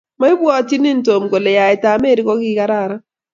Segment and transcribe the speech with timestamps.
[0.19, 3.01] maipwotyini tom kole yaet ap Mary kokikararan